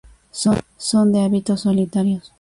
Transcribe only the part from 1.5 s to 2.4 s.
solitarios.